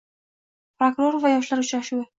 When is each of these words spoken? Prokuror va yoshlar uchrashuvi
Prokuror 0.79 1.21
va 1.27 1.35
yoshlar 1.35 1.65
uchrashuvi 1.67 2.07